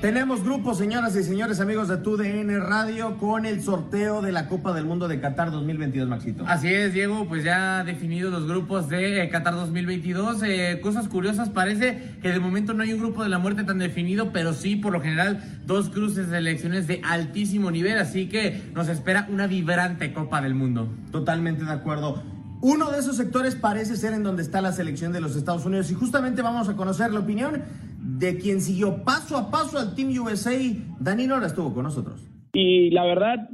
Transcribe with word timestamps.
Tenemos 0.00 0.44
grupo, 0.44 0.74
señoras 0.74 1.16
y 1.16 1.24
señores, 1.24 1.58
amigos 1.58 1.88
de 1.88 1.96
TUDN 1.96 2.60
Radio, 2.60 3.18
con 3.18 3.44
el 3.46 3.60
sorteo 3.60 4.22
de 4.22 4.30
la 4.30 4.46
Copa 4.46 4.72
del 4.72 4.84
Mundo 4.84 5.08
de 5.08 5.20
Qatar 5.20 5.50
2022, 5.50 6.08
Maxito. 6.08 6.44
Así 6.46 6.68
es, 6.72 6.92
Diego, 6.92 7.26
pues 7.26 7.42
ya 7.42 7.82
definidos 7.82 8.30
los 8.30 8.46
grupos 8.46 8.88
de 8.88 9.24
eh, 9.24 9.28
Qatar 9.28 9.56
2022. 9.56 10.44
Eh, 10.44 10.78
cosas 10.80 11.08
curiosas, 11.08 11.48
parece 11.48 12.14
que 12.22 12.30
de 12.30 12.38
momento 12.38 12.74
no 12.74 12.84
hay 12.84 12.92
un 12.92 13.00
grupo 13.00 13.24
de 13.24 13.28
la 13.28 13.40
muerte 13.40 13.64
tan 13.64 13.78
definido, 13.78 14.32
pero 14.32 14.52
sí, 14.52 14.76
por 14.76 14.92
lo 14.92 15.00
general, 15.00 15.42
dos 15.66 15.88
cruces 15.88 16.30
de 16.30 16.38
elecciones 16.38 16.86
de 16.86 17.00
altísimo 17.04 17.72
nivel, 17.72 17.98
así 17.98 18.28
que 18.28 18.70
nos 18.76 18.86
espera 18.86 19.26
una 19.28 19.48
vibrante 19.48 20.12
Copa 20.12 20.40
del 20.40 20.54
Mundo. 20.54 20.88
Totalmente 21.10 21.64
de 21.64 21.72
acuerdo. 21.72 22.22
Uno 22.60 22.90
de 22.90 22.98
esos 22.98 23.16
sectores 23.16 23.54
parece 23.54 23.96
ser 23.96 24.12
en 24.14 24.24
donde 24.24 24.42
está 24.42 24.60
la 24.60 24.72
selección 24.72 25.12
de 25.12 25.20
los 25.20 25.36
Estados 25.36 25.64
Unidos 25.64 25.90
y 25.92 25.94
justamente 25.94 26.42
vamos 26.42 26.68
a 26.68 26.74
conocer 26.74 27.12
la 27.12 27.20
opinión 27.20 27.62
de 28.08 28.38
quien 28.38 28.62
siguió 28.62 29.04
paso 29.04 29.36
a 29.36 29.50
paso 29.50 29.78
al 29.78 29.94
Team 29.94 30.08
USA. 30.18 30.56
Danilo 30.98 31.34
ahora 31.34 31.48
estuvo 31.48 31.74
con 31.74 31.82
nosotros. 31.82 32.26
Y 32.54 32.90
la 32.90 33.04
verdad, 33.04 33.50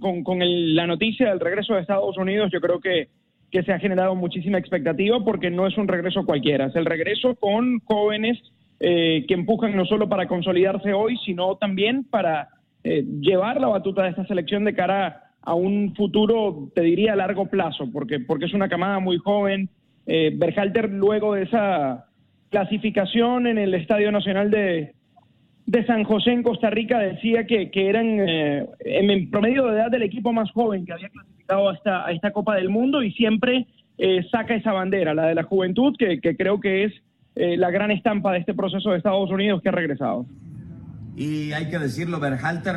con, 0.00 0.24
con 0.24 0.40
la 0.40 0.88
noticia 0.88 1.28
del 1.28 1.38
regreso 1.38 1.74
de 1.74 1.82
Estados 1.82 2.18
Unidos, 2.18 2.50
yo 2.52 2.60
creo 2.60 2.80
que, 2.80 3.08
que 3.50 3.62
se 3.62 3.72
ha 3.72 3.78
generado 3.78 4.16
muchísima 4.16 4.58
expectativa 4.58 5.24
porque 5.24 5.50
no 5.50 5.68
es 5.68 5.78
un 5.78 5.86
regreso 5.86 6.26
cualquiera, 6.26 6.66
es 6.66 6.74
el 6.74 6.84
regreso 6.84 7.36
con 7.36 7.78
jóvenes 7.84 8.38
eh, 8.80 9.24
que 9.28 9.34
empujan 9.34 9.76
no 9.76 9.84
solo 9.84 10.08
para 10.08 10.26
consolidarse 10.26 10.92
hoy, 10.92 11.16
sino 11.24 11.54
también 11.56 12.02
para 12.02 12.48
eh, 12.82 13.04
llevar 13.20 13.60
la 13.60 13.68
batuta 13.68 14.02
de 14.02 14.10
esta 14.10 14.26
selección 14.26 14.64
de 14.64 14.74
cara 14.74 15.30
a 15.42 15.54
un 15.54 15.94
futuro, 15.94 16.70
te 16.74 16.80
diría, 16.80 17.12
a 17.12 17.16
largo 17.16 17.46
plazo, 17.46 17.88
porque, 17.92 18.18
porque 18.18 18.46
es 18.46 18.54
una 18.54 18.68
camada 18.68 18.98
muy 18.98 19.18
joven. 19.18 19.68
Eh, 20.06 20.32
Berhalter, 20.34 20.90
luego 20.90 21.34
de 21.34 21.44
esa 21.44 22.06
clasificación 22.52 23.46
en 23.46 23.58
el 23.58 23.74
Estadio 23.74 24.12
Nacional 24.12 24.50
de, 24.50 24.94
de 25.66 25.86
San 25.86 26.04
José 26.04 26.32
en 26.32 26.42
Costa 26.42 26.70
Rica 26.70 26.98
decía 26.98 27.46
que, 27.46 27.70
que 27.70 27.88
eran 27.88 28.06
eh, 28.20 28.68
en 28.80 29.30
promedio 29.30 29.66
de 29.66 29.78
edad 29.78 29.90
del 29.90 30.02
equipo 30.02 30.32
más 30.32 30.50
joven 30.52 30.84
que 30.84 30.92
había 30.92 31.08
clasificado 31.08 31.70
a 31.70 31.74
esta, 31.74 32.06
a 32.06 32.12
esta 32.12 32.30
Copa 32.30 32.54
del 32.56 32.68
Mundo 32.68 33.02
y 33.02 33.10
siempre 33.12 33.66
eh, 33.96 34.24
saca 34.30 34.54
esa 34.54 34.72
bandera, 34.72 35.14
la 35.14 35.26
de 35.26 35.34
la 35.34 35.44
juventud, 35.44 35.96
que, 35.98 36.20
que 36.20 36.36
creo 36.36 36.60
que 36.60 36.84
es 36.84 36.92
eh, 37.36 37.56
la 37.56 37.70
gran 37.70 37.90
estampa 37.90 38.32
de 38.32 38.40
este 38.40 38.52
proceso 38.52 38.90
de 38.90 38.98
Estados 38.98 39.30
Unidos 39.30 39.62
que 39.62 39.70
ha 39.70 39.72
regresado. 39.72 40.26
Y 41.16 41.52
hay 41.52 41.70
que 41.70 41.78
decirlo, 41.78 42.20
Berhalter, 42.20 42.76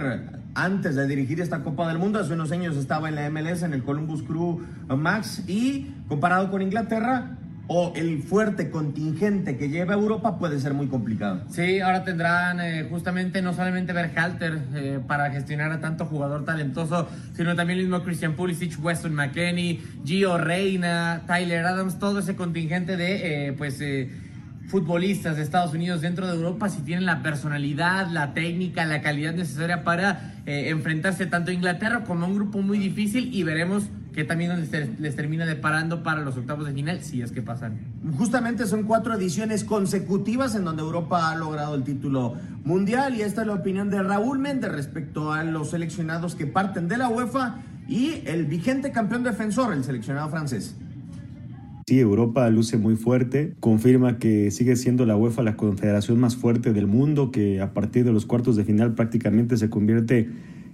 antes 0.55 0.95
de 0.95 1.05
dirigir 1.05 1.41
esta 1.41 1.63
Copa 1.63 1.89
del 1.89 1.99
Mundo, 1.99 2.19
hace 2.19 2.33
unos 2.33 2.51
años 2.53 2.77
estaba 2.77 3.09
en 3.09 3.15
la 3.15 3.29
MLS, 3.29 3.63
en 3.63 3.73
el 3.73 3.83
Columbus 3.83 4.23
Crew 4.23 4.61
Max, 4.87 5.43
y 5.49 5.87
comparado 6.07 6.49
con 6.49 6.61
Inglaterra, 6.61 7.37
o 7.67 7.93
el 7.95 8.21
fuerte 8.21 8.69
contingente 8.69 9.57
que 9.57 9.69
lleva 9.69 9.93
Europa 9.93 10.37
puede 10.37 10.59
ser 10.59 10.73
muy 10.73 10.87
complicado. 10.87 11.41
Sí, 11.49 11.79
ahora 11.79 12.03
tendrán 12.03 12.59
eh, 12.59 12.85
justamente 12.89 13.41
no 13.41 13.53
solamente 13.53 13.91
Berhalter 13.91 14.59
eh, 14.75 14.99
para 15.05 15.31
gestionar 15.31 15.71
a 15.71 15.79
tanto 15.79 16.05
jugador 16.05 16.45
talentoso, 16.45 17.07
sino 17.33 17.55
también 17.55 17.79
el 17.79 17.85
mismo 17.85 18.03
Christian 18.03 18.33
Pulisic, 18.33 18.77
Weston 18.83 19.15
McKenney, 19.15 19.81
Gio 20.05 20.37
Reina, 20.37 21.23
Tyler 21.25 21.65
Adams, 21.65 21.97
todo 21.97 22.19
ese 22.19 22.35
contingente 22.35 22.97
de 22.97 23.47
eh, 23.47 23.53
pues 23.53 23.81
eh, 23.81 24.11
futbolistas 24.67 25.37
de 25.37 25.43
Estados 25.43 25.73
Unidos 25.73 26.01
dentro 26.01 26.27
de 26.27 26.35
Europa 26.35 26.69
si 26.69 26.81
tienen 26.81 27.05
la 27.05 27.23
personalidad, 27.23 28.09
la 28.11 28.33
técnica, 28.33 28.85
la 28.85 29.01
calidad 29.01 29.33
necesaria 29.33 29.83
para 29.83 30.33
enfrentarse 30.47 31.25
tanto 31.25 31.49
a 31.49 31.53
Inglaterra 31.55 32.03
como 32.03 32.25
a 32.25 32.27
un 32.27 32.35
grupo 32.35 32.61
muy 32.61 32.77
difícil 32.77 33.33
y 33.33 33.41
veremos 33.41 33.89
que 34.15 34.23
también 34.23 34.57
les, 34.57 34.69
ter- 34.71 34.89
les 34.97 35.15
termina 35.15 35.45
deparando 35.45 36.01
para 36.01 36.21
los 36.21 36.37
octavos 36.37 36.65
de 36.65 36.73
final 36.73 37.01
si 37.01 37.21
es 37.21 37.33
que 37.33 37.41
pasan. 37.41 37.77
Justamente 38.17 38.65
son 38.65 38.83
cuatro 38.83 39.13
ediciones 39.13 39.65
consecutivas 39.65 40.55
en 40.55 40.63
donde 40.63 40.81
Europa 40.81 41.29
ha 41.29 41.35
logrado 41.35 41.75
el 41.75 41.83
título 41.83 42.35
mundial 42.63 43.15
y 43.15 43.21
esta 43.23 43.41
es 43.41 43.47
la 43.47 43.53
opinión 43.55 43.89
de 43.89 44.01
Raúl 44.01 44.39
Méndez 44.39 44.71
respecto 44.71 45.33
a 45.33 45.43
los 45.43 45.71
seleccionados 45.71 46.35
que 46.35 46.47
parten 46.47 46.87
de 46.87 46.97
la 46.97 47.09
UEFA 47.09 47.57
y 47.89 48.21
el 48.25 48.45
vigente 48.45 48.91
campeón 48.91 49.23
defensor, 49.23 49.73
el 49.73 49.83
seleccionado 49.83 50.29
francés. 50.29 50.75
Sí, 51.87 51.99
Europa 51.99 52.49
luce 52.49 52.77
muy 52.77 52.95
fuerte, 52.95 53.53
confirma 53.59 54.17
que 54.17 54.49
sigue 54.49 54.75
siendo 54.75 55.05
la 55.05 55.15
UEFA 55.17 55.43
la 55.43 55.55
confederación 55.55 56.19
más 56.19 56.35
fuerte 56.35 56.73
del 56.73 56.87
mundo, 56.87 57.29
que 57.31 57.61
a 57.61 57.73
partir 57.73 58.05
de 58.05 58.11
los 58.11 58.25
cuartos 58.25 58.55
de 58.55 58.63
final 58.63 58.95
prácticamente 58.95 59.55
se 59.57 59.69
convierte 59.69 60.29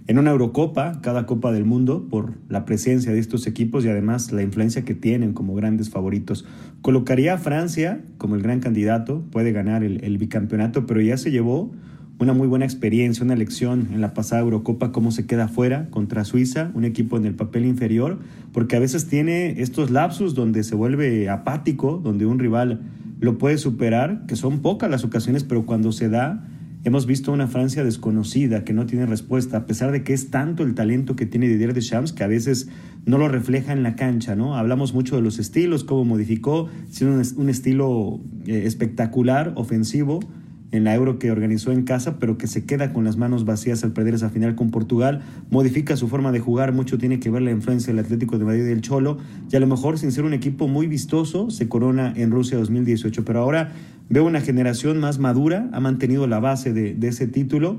en 0.06 0.18
una 0.18 0.30
Eurocopa, 0.30 1.00
cada 1.00 1.26
Copa 1.26 1.52
del 1.52 1.64
Mundo, 1.64 2.08
por 2.08 2.34
la 2.48 2.64
presencia 2.64 3.12
de 3.12 3.18
estos 3.18 3.46
equipos 3.46 3.84
y 3.84 3.88
además 3.88 4.32
la 4.32 4.42
influencia 4.42 4.84
que 4.84 4.94
tienen 4.94 5.32
como 5.32 5.54
grandes 5.54 5.90
favoritos. 5.90 6.44
Colocaría 6.80 7.34
a 7.34 7.38
Francia 7.38 8.00
como 8.18 8.34
el 8.34 8.42
gran 8.42 8.60
candidato, 8.60 9.22
puede 9.30 9.52
ganar 9.52 9.84
el, 9.84 10.02
el 10.04 10.18
bicampeonato, 10.18 10.86
pero 10.86 11.00
ya 11.00 11.16
se 11.16 11.30
llevó 11.30 11.72
una 12.18 12.34
muy 12.34 12.46
buena 12.46 12.64
experiencia, 12.64 13.24
una 13.24 13.34
lección 13.34 13.88
en 13.92 14.00
la 14.00 14.14
pasada 14.14 14.42
Eurocopa, 14.42 14.92
cómo 14.92 15.10
se 15.10 15.26
queda 15.26 15.48
fuera 15.48 15.88
contra 15.90 16.24
Suiza, 16.24 16.70
un 16.74 16.84
equipo 16.84 17.16
en 17.16 17.26
el 17.26 17.34
papel 17.34 17.66
inferior, 17.66 18.18
porque 18.52 18.76
a 18.76 18.80
veces 18.80 19.08
tiene 19.08 19.60
estos 19.60 19.90
lapsus 19.90 20.34
donde 20.34 20.62
se 20.62 20.76
vuelve 20.76 21.28
apático, 21.28 22.00
donde 22.02 22.26
un 22.26 22.38
rival 22.38 22.80
lo 23.20 23.38
puede 23.38 23.58
superar, 23.58 24.24
que 24.26 24.36
son 24.36 24.60
pocas 24.60 24.90
las 24.90 25.04
ocasiones, 25.04 25.44
pero 25.44 25.66
cuando 25.66 25.90
se 25.90 26.08
da, 26.08 26.46
hemos 26.84 27.06
visto 27.06 27.32
una 27.32 27.46
Francia 27.46 27.84
desconocida 27.84 28.64
que 28.64 28.72
no 28.72 28.86
tiene 28.86 29.06
respuesta, 29.06 29.58
a 29.58 29.66
pesar 29.66 29.92
de 29.92 30.02
que 30.02 30.12
es 30.12 30.30
tanto 30.30 30.62
el 30.62 30.74
talento 30.74 31.16
que 31.16 31.26
tiene 31.26 31.48
Didier 31.48 31.74
Deschamps 31.74 32.12
que 32.12 32.24
a 32.24 32.26
veces 32.26 32.68
no 33.04 33.18
lo 33.18 33.28
refleja 33.28 33.72
en 33.72 33.82
la 33.82 33.96
cancha, 33.96 34.34
¿no? 34.36 34.56
Hablamos 34.56 34.94
mucho 34.94 35.16
de 35.16 35.22
los 35.22 35.38
estilos, 35.38 35.84
cómo 35.84 36.04
modificó, 36.04 36.68
siendo 36.90 37.20
un, 37.36 37.48
estilo 37.48 38.20
eh, 38.46 38.62
espectacular, 38.66 39.52
ofensivo, 39.56 40.20
en 40.72 40.84
la 40.84 40.94
Euro 40.94 41.18
que 41.18 41.30
organizó 41.30 41.70
en 41.70 41.84
casa, 41.84 42.18
pero 42.18 42.38
que 42.38 42.46
se 42.46 42.64
queda 42.64 42.92
con 42.92 43.04
las 43.04 43.16
manos 43.16 43.44
vacías 43.44 43.84
al 43.84 43.92
perder 43.92 44.14
esa 44.14 44.30
final 44.30 44.54
con 44.54 44.70
Portugal, 44.70 45.22
modifica 45.50 45.96
su 45.96 46.08
forma 46.08 46.32
de 46.32 46.40
jugar, 46.40 46.72
mucho 46.72 46.98
tiene 46.98 47.20
que 47.20 47.30
ver 47.30 47.42
la 47.42 47.50
influencia 47.50 47.92
del 47.92 48.04
Atlético 48.04 48.38
de 48.38 48.46
Madrid 48.46 48.62
y 48.62 48.68
del 48.68 48.80
Cholo, 48.80 49.18
y 49.50 49.56
a 49.56 49.60
lo 49.60 49.66
mejor 49.66 49.98
sin 49.98 50.10
ser 50.10 50.24
un 50.24 50.32
equipo 50.32 50.68
muy 50.68 50.86
vistoso, 50.86 51.50
se 51.50 51.68
corona 51.68 52.12
en 52.16 52.30
Rusia 52.30 52.58
2018, 52.58 53.24
pero 53.24 53.40
ahora 53.40 53.72
veo 54.08 54.24
una 54.24 54.40
generación 54.40 54.98
más 54.98 55.18
madura, 55.18 55.68
ha 55.72 55.80
mantenido 55.80 56.26
la 56.26 56.40
base 56.40 56.72
de, 56.72 56.94
de 56.94 57.08
ese 57.08 57.28
título. 57.28 57.78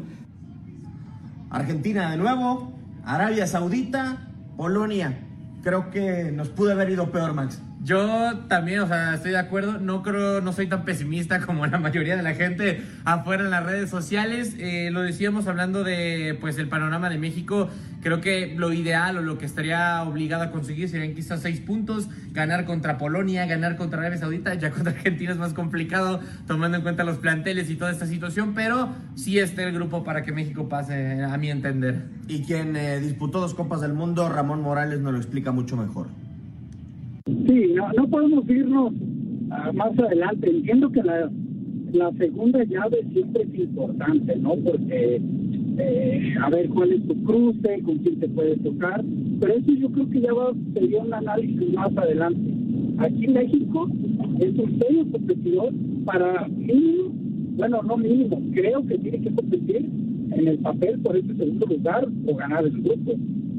Argentina 1.49 2.11
de 2.11 2.17
nuevo, 2.17 2.73
Arabia 3.05 3.47
Saudita, 3.47 4.29
Polonia. 4.55 5.19
Creo 5.63 5.89
que 5.89 6.31
nos 6.31 6.49
pudo 6.49 6.71
haber 6.71 6.91
ido 6.91 7.11
peor, 7.11 7.33
Max. 7.33 7.59
Yo 7.83 8.37
también, 8.47 8.79
o 8.79 8.87
sea, 8.87 9.13
estoy 9.13 9.31
de 9.31 9.39
acuerdo. 9.39 9.77
No 9.77 10.03
creo, 10.03 10.39
no 10.39 10.53
soy 10.53 10.67
tan 10.67 10.85
pesimista 10.85 11.41
como 11.41 11.67
la 11.67 11.79
mayoría 11.79 12.15
de 12.15 12.23
la 12.23 12.33
gente 12.33 12.81
afuera 13.03 13.43
en 13.43 13.49
las 13.49 13.65
redes 13.65 13.89
sociales. 13.89 14.55
Eh, 14.57 14.89
lo 14.89 15.01
decíamos 15.01 15.47
hablando 15.47 15.83
de, 15.83 16.37
pues, 16.39 16.57
el 16.57 16.69
panorama 16.69 17.09
de 17.09 17.17
México. 17.17 17.69
Creo 18.01 18.21
que 18.21 18.53
lo 18.57 18.71
ideal 18.71 19.17
o 19.17 19.21
lo 19.21 19.37
que 19.37 19.45
estaría 19.45 20.01
obligado 20.03 20.43
a 20.43 20.51
conseguir 20.51 20.87
serían 20.87 21.13
quizás 21.13 21.41
seis 21.41 21.59
puntos, 21.59 22.07
ganar 22.31 22.63
contra 22.63 22.97
Polonia, 22.97 23.45
ganar 23.45 23.75
contra 23.75 23.99
Arabia 23.99 24.17
Saudita. 24.17 24.53
Ya 24.53 24.71
contra 24.71 24.93
Argentina 24.93 25.33
es 25.33 25.37
más 25.37 25.53
complicado, 25.53 26.21
tomando 26.47 26.77
en 26.77 26.83
cuenta 26.83 27.03
los 27.03 27.17
planteles 27.17 27.69
y 27.69 27.75
toda 27.75 27.91
esta 27.91 28.07
situación, 28.07 28.53
pero 28.53 28.93
sí 29.15 29.39
está 29.39 29.63
el 29.63 29.73
grupo 29.73 30.05
para 30.05 30.23
que 30.23 30.31
México 30.31 30.69
pase, 30.69 31.21
a 31.21 31.37
mi 31.37 31.49
entender. 31.49 32.05
Y 32.29 32.43
quien 32.43 32.77
eh, 32.77 33.01
disputó 33.01 33.41
dos 33.41 33.53
Copas 33.53 33.81
del 33.81 33.93
Mundo, 33.93 34.29
Ramón 34.29 34.61
Morales, 34.61 35.01
nos 35.01 35.11
lo 35.11 35.17
explica 35.17 35.51
mucho 35.51 35.75
mejor. 35.75 36.07
Sí, 37.25 37.73
no, 37.73 37.91
no 37.93 38.07
podemos 38.09 38.49
irnos 38.49 38.93
ah, 39.51 39.71
más 39.73 39.97
adelante. 39.97 40.49
Entiendo 40.49 40.91
que 40.91 41.03
la, 41.03 41.31
la 41.93 42.11
segunda 42.13 42.63
llave 42.65 43.03
siempre 43.13 43.43
es 43.43 43.59
importante, 43.59 44.35
¿no? 44.37 44.55
Porque 44.55 45.21
eh, 45.77 46.33
a 46.41 46.49
ver 46.49 46.69
cuál 46.69 46.91
es 46.91 47.07
tu 47.07 47.23
cruce, 47.23 47.81
con 47.83 47.97
quién 47.99 48.19
te 48.19 48.27
puedes 48.27 48.61
tocar, 48.61 49.03
pero 49.39 49.53
eso 49.53 49.71
yo 49.71 49.89
creo 49.89 50.09
que 50.09 50.21
ya 50.21 50.33
va 50.33 50.49
a 50.49 50.53
ser 50.73 50.95
un 51.01 51.13
análisis 51.13 51.73
más 51.73 51.95
adelante. 51.95 52.51
Aquí 52.97 53.27
México 53.27 53.89
es 54.39 54.59
un 54.59 54.79
serio 54.79 55.05
competidor 55.11 55.73
para 56.05 56.47
mínimo, 56.49 57.09
bueno, 57.55 57.81
no 57.83 57.97
mínimo, 57.97 58.41
creo 58.53 58.85
que 58.85 58.97
tiene 58.97 59.21
que 59.21 59.33
competir 59.33 59.89
en 60.31 60.47
el 60.47 60.57
papel 60.59 60.99
por 60.99 61.15
ese 61.15 61.33
segundo 61.35 61.65
lugar 61.67 62.07
o 62.27 62.35
ganar 62.35 62.65
el 62.65 62.81
grupo, 62.81 63.13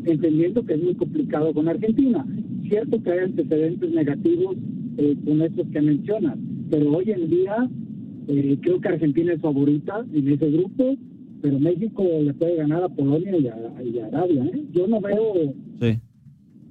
entendiendo 0.04 0.64
que 0.64 0.74
es 0.74 0.82
muy 0.82 0.94
complicado 0.94 1.52
con 1.54 1.68
Argentina 1.68 2.24
cierto 2.68 3.02
que 3.02 3.10
hay 3.10 3.18
antecedentes 3.20 3.90
negativos 3.90 4.56
eh, 4.98 5.16
con 5.24 5.42
estos 5.42 5.66
que 5.68 5.80
mencionas, 5.80 6.36
pero 6.70 6.90
hoy 6.92 7.10
en 7.10 7.30
día 7.30 7.68
eh, 8.28 8.58
creo 8.62 8.80
que 8.80 8.88
Argentina 8.88 9.32
es 9.32 9.40
favorita 9.40 10.04
en 10.12 10.28
ese 10.28 10.50
grupo, 10.50 10.96
pero 11.42 11.58
México 11.58 12.04
le 12.22 12.32
puede 12.34 12.56
ganar 12.56 12.84
a 12.84 12.88
Polonia 12.88 13.36
y 13.36 13.48
a, 13.48 14.06
Arabia. 14.06 14.44
¿eh? 14.44 14.64
Yo 14.72 14.86
no 14.86 15.00
veo. 15.00 15.54
Sí. 15.80 15.98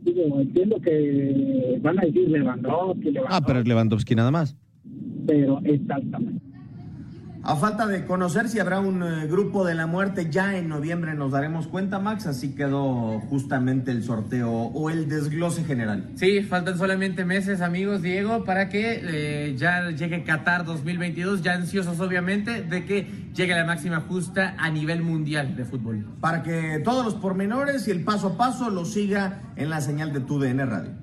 Digo, 0.03 0.41
entiendo 0.41 0.81
que 0.81 1.79
van 1.81 1.99
a 1.99 2.01
decir 2.01 2.29
Lewandowski, 2.29 3.11
Lewandowski. 3.11 3.27
Ah, 3.29 3.41
pero 3.45 3.63
Lewandowski 3.63 4.15
nada 4.15 4.31
más. 4.31 4.57
Pero 5.25 5.61
exactamente. 5.63 6.32
A 7.45 7.57
falta 7.57 7.87
de 7.87 8.05
conocer 8.05 8.47
si 8.47 8.59
habrá 8.59 8.79
un 8.79 9.03
eh, 9.03 9.27
grupo 9.27 9.65
de 9.65 9.75
la 9.75 9.85
muerte, 9.85 10.29
ya 10.29 10.57
en 10.57 10.69
noviembre 10.69 11.13
nos 11.13 11.33
daremos 11.33 11.67
cuenta, 11.67 11.99
Max. 11.99 12.25
Así 12.25 12.55
quedó 12.55 13.19
justamente 13.29 13.91
el 13.91 14.01
sorteo 14.01 14.49
o 14.49 14.89
el 14.89 15.09
desglose 15.09 15.65
general. 15.65 16.09
Sí, 16.15 16.41
faltan 16.43 16.77
solamente 16.77 17.25
meses, 17.25 17.59
amigos, 17.59 18.01
Diego, 18.01 18.45
para 18.45 18.69
que 18.69 19.01
eh, 19.03 19.55
ya 19.57 19.89
llegue 19.91 20.23
Qatar 20.23 20.63
2022. 20.63 21.41
Ya 21.41 21.55
ansiosos, 21.55 21.99
obviamente, 21.99 22.61
de 22.61 22.85
que 22.85 23.09
llegue 23.35 23.53
la 23.53 23.65
máxima 23.65 23.99
justa 23.99 24.55
a 24.57 24.69
nivel 24.69 25.03
mundial 25.03 25.57
de 25.57 25.65
fútbol. 25.65 26.05
Para 26.21 26.43
que 26.43 26.79
todos 26.81 27.03
los 27.03 27.15
pormenores 27.15 27.89
y 27.89 27.91
el 27.91 28.05
paso 28.05 28.27
a 28.27 28.37
paso 28.37 28.69
lo 28.69 28.85
siga 28.85 29.41
en 29.57 29.69
la 29.69 29.81
señal 29.81 30.13
de 30.13 30.21
tu 30.21 30.39
DN 30.39 30.65
Radio. 30.65 31.02